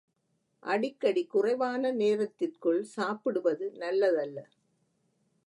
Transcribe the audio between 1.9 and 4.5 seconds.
நேரத்திற்குள் சாப்பிடுவது நல்லதல்ல.